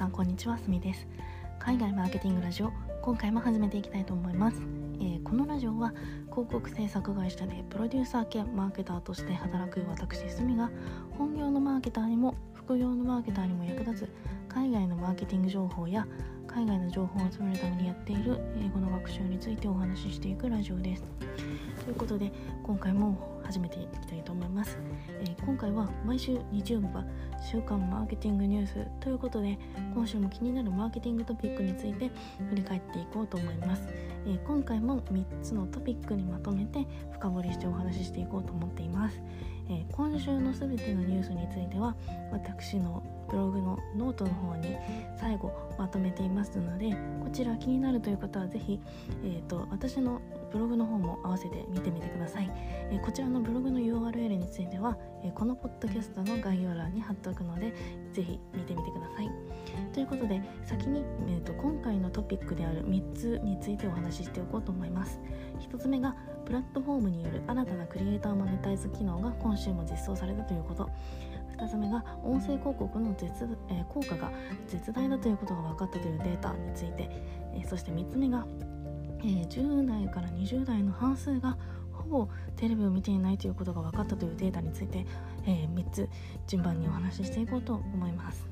[0.00, 1.06] さんこんにちはすみです。
[1.58, 4.62] 海外マーケティングラジオ今回も始めていきたいと思います、
[4.98, 5.92] えー、このラジオは
[6.30, 10.70] 広告制作会社でプロデューサー兼マーケターとして働く私すみが
[11.18, 14.08] 本業のマーケターにも副業のマーケターにも役立つ
[14.48, 16.06] 海外のマーケティング情報や
[16.46, 21.04] 海外の情報を集めるためにやっている英語の学習についてお話ししていくラジオです。
[21.80, 22.30] ということで
[22.62, 27.04] 今回も始めていきたいと思います、えー、今回は毎週日曜日は
[27.42, 29.58] 週刊マーケティングニュースということで
[29.94, 32.10] 今週も気になるマーケティングトピックについて
[32.50, 33.82] 振り返っていこうと思います、
[34.26, 39.20] えー、今回も3つのトピックにまとめて深掘りしてお話ししていこうと思っています、
[39.70, 41.96] えー、今週のすべてのニュースについては
[42.30, 44.76] 私のブログのノートの方に
[45.18, 46.90] 最後まとめていますので
[47.22, 48.80] こちら気になるという方は是非、
[49.24, 50.20] えーと、私の
[50.52, 52.50] ブログの方も合わせて見てみてください、
[52.90, 57.72] えー、こちらのブログの URL については、えー、このポッドキャストの概要欄に貼っておくので
[58.12, 59.30] 是非見てみてください。
[59.92, 65.20] ということで先に、えーと、今回のトピックである3つについてお話ししておこうと思います。
[65.60, 70.90] 1つ目がプラットフォームによる新たなクリエイターマネタイズ機能が今週も実装されたということ。
[71.60, 73.30] 2つ目が音声広告の絶、
[73.68, 74.32] えー、効果が
[74.66, 77.10] 絶大だということが分かったというデータについて、
[77.54, 78.46] えー、そして3つ目が、
[79.20, 81.58] えー、10代から20代の半数が
[81.92, 85.06] ほぼテレビを見ていないということが分かったというデータについて、
[85.46, 86.08] え3つ
[86.46, 88.48] 順番にお話ししていこうと思います。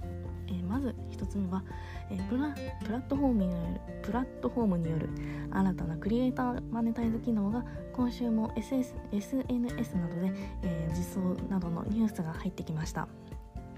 [0.48, 1.62] えー、まず1つ目は、
[2.10, 5.08] えー、プラプラットフォームによるプラットフォームによる
[5.50, 13.08] 新たなクリエイターマネタイズ機能が今週も SS SNS などで、えー、実装などのニュースが入ってきました。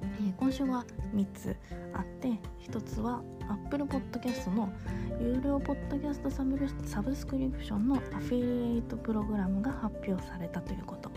[0.03, 1.56] え今週は3つ
[1.92, 2.28] あって
[2.69, 4.72] 1つは Apple Podcast の
[5.20, 11.11] 有料ポッドキャストサブサブスクリプションのアフィリエイトプログラムが発表されたということ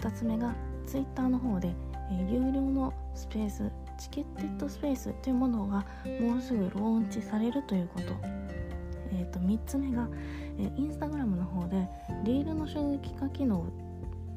[0.00, 0.54] 2つ目が
[0.86, 1.74] Twitter の方で、
[2.10, 5.84] え有料のスペースチケッテッドスペースというものが
[6.20, 8.14] もうすぐローンチされるということ,、
[9.12, 10.08] えー、と3つ目が、
[10.58, 11.88] えー、インスタグラムの方で
[12.24, 13.66] リールの収益化機能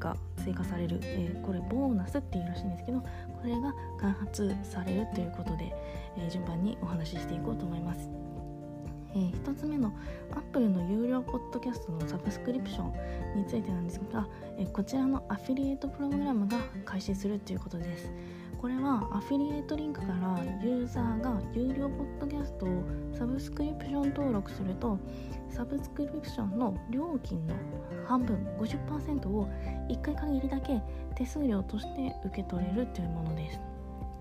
[0.02, 3.08] が追加される、えー、これボーナスっていうらしいんですけどこ
[3.46, 5.74] れが開発されるということで、
[6.18, 8.10] えー、順番にお話ししていこうと思います。
[9.14, 9.94] えー、1つ目の
[10.32, 12.84] アップルの有料ポッドキャストのサブスクリプショ
[13.36, 14.26] ンについてなんですが、
[14.58, 18.10] え、こちらのアフィリエイトプログラムが開始するということです。
[18.62, 25.00] これはアフィリエイトリンクからユーザーが有料ポッドキャストをサブスクリプション登録すると
[25.50, 27.56] サブスクリプションの料金の
[28.06, 29.50] 半分50%を
[29.90, 30.80] 1回限りだけ
[31.16, 33.60] 手数料として受け取れるというものです、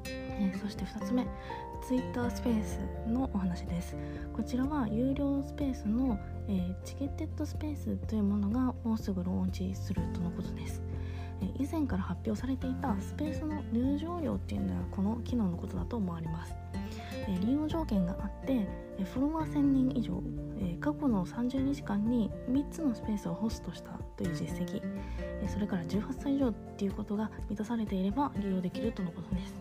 [0.07, 1.27] え、そして2つ目
[1.87, 3.97] Twitter スペースのお話です。
[4.35, 6.19] こちらは有料スペースの、
[6.49, 10.83] え、チケッテッドスペースというものがもうすぐローンチするとのことです。
[11.59, 16.55] 以前から発表されていたスペースの入場料っていうのはこの機能のことだと思われます。
[17.41, 18.67] 利用条件があって
[19.15, 20.23] フォロワー1000人以上
[20.81, 24.83] 過去の30日間に3つのスペースをホストしたという実績
[25.49, 29.55] それから18歳以上っていうことが満たされていれば利用できるとのことです。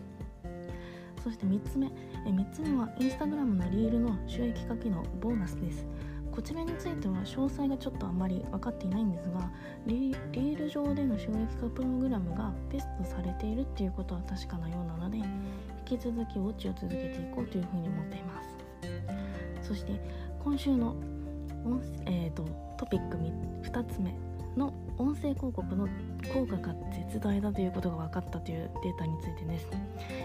[1.22, 5.86] そして3つ目3つ目はインスタグラムのリールの収益化機能ボーナスです。
[6.32, 9.50] こちらについては詳細がちょっとあまり分かっていないんですが
[9.86, 18.50] リール上での収益化プログラムがベストされているっていうことは確かなようなので引き続きウォッチを続けていこうというふうに思っています。
[19.62, 20.00] そして
[20.42, 20.96] 今週の、
[22.06, 22.44] えーと、
[22.76, 24.14] トピック2つ目
[24.56, 25.88] の音声広告の
[26.28, 29.68] 効果が絶大だということが分かったというデータについてです。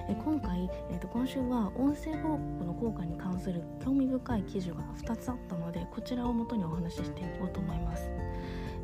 [0.10, 8.10] え今回、えーと、今週は音声広告の効果に関する興味深い記事が2つあったのでこちらをもとにお話ししていこうと思います。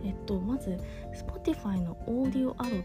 [0.03, 0.79] えっと、まず
[1.13, 2.81] Spotify のオーディオアドっ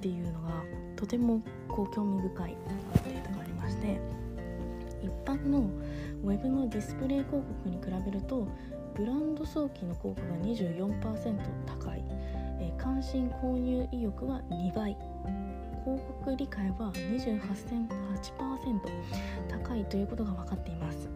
[0.00, 0.62] ていうのが
[0.94, 2.56] とてもこう興味深い
[3.04, 4.00] データがありまして
[5.02, 5.70] 一般の
[6.24, 8.48] ウェブのディスプレイ広告に比べると
[8.94, 12.02] ブランド早期の効果が24%高い、
[12.86, 14.96] えー、関心購入意欲は2倍。
[15.84, 17.88] 広告理解は28.8%
[19.48, 21.08] 高いということが分かっています。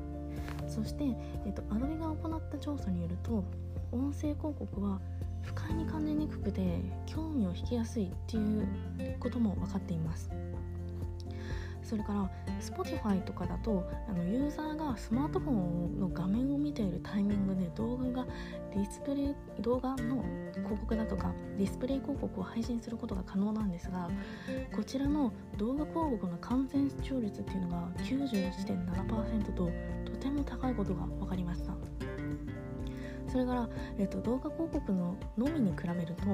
[0.69, 1.05] そして、
[1.45, 3.45] えーと、アドビが行った調査によると
[3.91, 5.01] 音声広告は
[5.43, 8.69] 不快に感じにくくて興味を引きやすいっていう
[9.19, 10.31] ことも分かっています。
[11.83, 12.31] それから
[12.61, 18.27] Spotify とかだとあのユーザーがスマートフォンの画面を見ているタイミングで動画が
[18.73, 20.25] ディスプレイ動画の
[20.71, 24.09] 広告だとかディスプレイ広告を配信することが可能なんですが
[24.75, 29.69] こちらの動画広告の完全視聴率っていうのが91.7%と
[30.05, 31.73] とても高いことが分かりました。
[33.27, 36.29] それから、えーと、動画広告ののみに比べると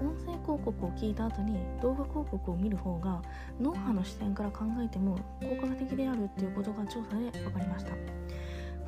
[0.00, 3.20] 音声広告を聞いた後に動画広告を見る方が
[3.60, 7.92] 脳波の視点から考えても効果的であるっていうことが調査で分かりました。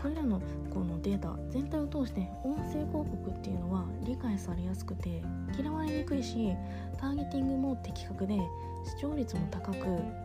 [0.03, 0.41] これらの
[0.73, 5.23] このデータ全体を通して音声広告っていうのは理解されやすくて
[5.59, 6.55] 嫌われにくいし
[6.99, 8.39] ターゲティングも的確で
[8.85, 9.77] 視聴率も高く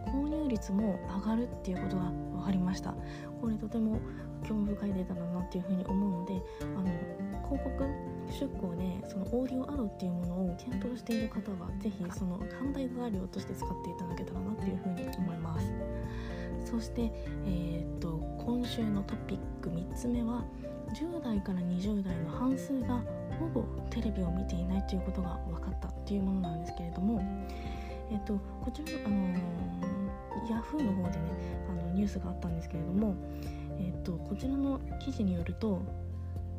[0.08, 2.96] 購入率も上がるっていうことが分かりました。
[3.42, 4.00] これとても
[4.48, 6.86] 興味深いデータだなっていうふうに思うのであの
[7.48, 7.84] 広告
[8.28, 15.66] 出向でそのオーディオアドっていうものを検討している方は是非その判断材料として使っていただけたらなっていうふうに思います。
[16.66, 17.12] そして、
[17.46, 20.44] えー、っと今週のトピック3つ目は
[20.94, 23.02] 10代から20代の半数が
[23.40, 27.22] ほぼテレビを見ていないということが分かったっていうものなんですけれども
[28.12, 28.34] えっと、
[28.64, 31.24] こちら、あのー、ヤフーの方でね
[31.70, 33.16] あのニュースがあったんですけれども、
[33.80, 35.82] えっと、こちらの記事によると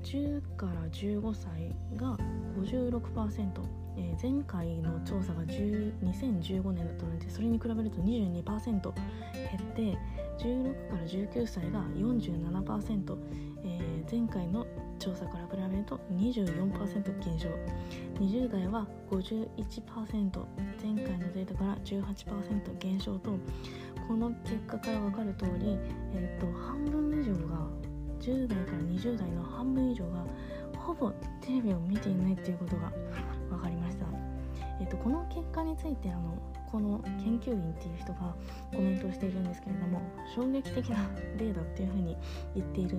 [0.03, 2.17] 10から15歳が
[2.59, 3.51] 56%、
[3.97, 9.99] えー、前回の調査が2015年だったのでそれに比べると22%減って
[10.39, 13.17] 16から19歳が47%、
[13.65, 14.67] えー、前回の
[14.99, 17.49] 調査から比べると24%減少。
[18.19, 20.47] 20代は51%
[20.83, 23.33] 前回のデータから18%減少と
[24.09, 25.77] この結果から分かる通り、
[26.15, 27.67] えーと、半分以上が
[28.21, 30.25] 10代から20代の半分以上が
[30.79, 31.11] ほぼ
[31.41, 33.36] テレビを見ていないっていうことが分
[33.67, 34.07] かりました。
[34.81, 36.39] えーと、この結果についてあの
[36.71, 38.35] この研究員っていう人が
[38.73, 40.01] コメントをしているんですけれども
[40.35, 41.09] 衝撃的な
[41.39, 42.17] データっていうふうに
[42.55, 42.99] 言っている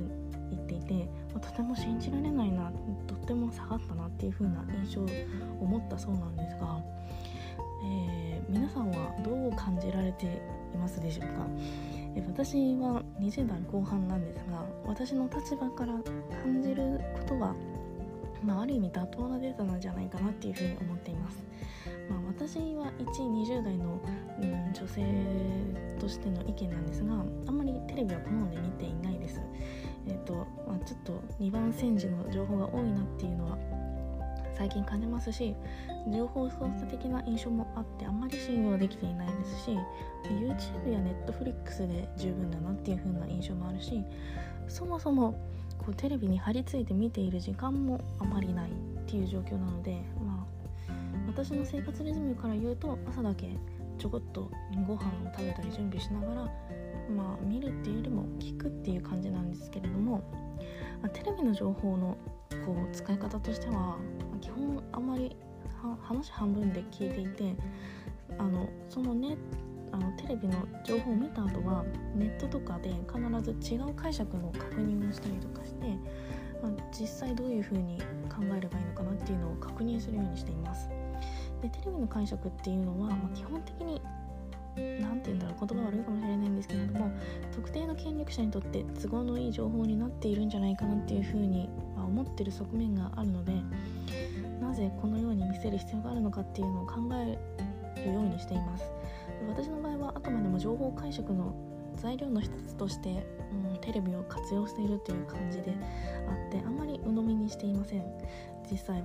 [0.49, 2.71] 言っていて、ま、とても信じられないな
[3.05, 6.79] とっても下がったなっていう風な印象を持ったそうなんですが、
[7.85, 10.25] えー、皆さんはどう感じられて
[10.73, 11.45] いますでしょうか、
[12.15, 15.93] え私は20代後半なんですが私の立場から
[16.43, 17.53] 感じることは、
[18.43, 21.43] まあ、ある意味妥当なデータなんじゃないかなっていうふうに思っています。
[22.09, 24.01] まあ、私は1 20代の、
[24.41, 25.03] うん、女性
[25.99, 29.41] としての意見なんですがあんまりテレビは好んで見ていないです。
[30.07, 33.57] えーとまあ、ちょっと2番煎じの情報が多いなっていうのは
[34.57, 35.55] 最近感じますし
[36.11, 39.77] 情報操作的な印象もあってあんまり信用できていないですし
[40.23, 44.03] YouTube や Netflix で十分だなっていう風な印象もあるし
[44.67, 45.37] そもそも
[45.77, 48.73] こうテレビに張り付いて見ている時間もあまりないっ
[49.05, 50.45] ていう状況なので、ま
[50.89, 50.93] あ、
[51.27, 53.55] 私の生活リズムから言うと朝だけ
[53.97, 54.49] ちょこっと
[54.87, 56.51] ご飯を食べたり準備しながら
[57.09, 60.17] まあ、見るっていうよりも聞くっていう感じなんですけれども、
[61.01, 62.17] まあ、テレビの情報の
[62.65, 63.97] こう使い方としては、
[64.41, 65.35] 基本あんまり
[66.01, 67.55] 話半分で聞いていて
[68.37, 69.37] あのそのね
[69.97, 70.53] あのテレビの
[70.83, 71.83] 情報を見た後は
[72.15, 75.87] ネットとかで必ず違う解釈の確認をしたりとかして、
[76.61, 77.97] まあ、実際どういうふうに
[78.29, 80.89] 考えればいいのかなっていうのを確認するようにしています。
[81.61, 83.99] でテレビの解釈っていうのは、まあ、基本的に
[85.01, 87.11] 何て言うんだろう言葉悪いかもしれないんですけれども
[87.51, 93.53] 特定の権力者にとって都合のいい情報になっているんじゃないかなっていうふうに、ま思ってる側面があるので
[94.61, 97.37] なぜこのように見せる必要があるのかっていうのを考え
[98.05, 98.96] るようにしています
[99.47, 101.53] 私の場合はあくまでも情報解釈の
[101.95, 103.25] 材料の一つとして、
[103.71, 105.73] うん、テレビを活用しているという感じで
[106.29, 108.05] あってあんまり鵜呑みにしていません。
[108.69, 109.03] 実際に、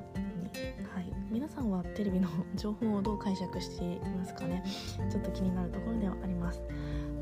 [0.93, 4.63] はい、皆さんはテレビの情報をどう解釈していますかね？
[5.11, 6.61] ちょっと気になるところではあります。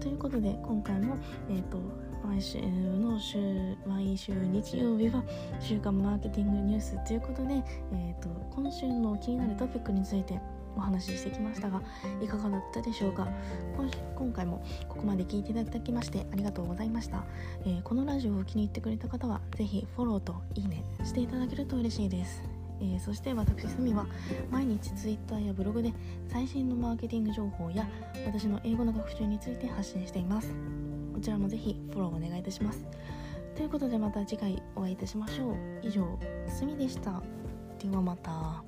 [0.01, 1.17] ということで今回も、
[1.51, 1.79] えーと、
[2.25, 5.23] 毎週の週毎週日曜日は
[5.61, 10.41] 週刊マーケティングニュースということで、えーと今週の気になるトピックについて
[10.77, 11.83] お話ししてきましたが
[12.23, 13.29] いかがだったでしょうか？
[14.17, 17.25] 今回もここまで聞いていただきましてありがとうございました、
[17.65, 22.43] えー、このラジオを気に入ってくれた方は是非フォローといいねしていただけると嬉しいです。
[22.83, 24.07] えー、そして私すみは
[24.51, 25.93] 毎日 Twitter やブログで
[26.29, 27.87] 最新のマーケティング情報や
[28.27, 30.55] 私の英語の学習について発信しています。
[31.13, 32.87] こちらもぜひフォローお願いいたします。
[33.55, 35.57] ということでまた次回お会いいたしましょう。
[35.83, 37.23] 以上すみでした。
[37.79, 38.65] ではまた。